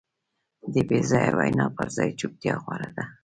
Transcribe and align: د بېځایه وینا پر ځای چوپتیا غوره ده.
د 0.73 0.75
بېځایه 0.89 1.31
وینا 1.37 1.65
پر 1.75 1.87
ځای 1.95 2.09
چوپتیا 2.19 2.53
غوره 2.63 2.89
ده. 2.95 3.03